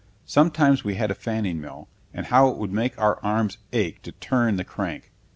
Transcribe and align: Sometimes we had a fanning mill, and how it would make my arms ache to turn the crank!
Sometimes 0.25 0.83
we 0.83 0.95
had 0.95 1.11
a 1.11 1.13
fanning 1.13 1.61
mill, 1.61 1.87
and 2.11 2.25
how 2.25 2.49
it 2.49 2.57
would 2.57 2.71
make 2.73 2.97
my 2.97 3.05
arms 3.21 3.59
ache 3.71 4.01
to 4.01 4.11
turn 4.13 4.55
the 4.57 4.63
crank! 4.63 5.11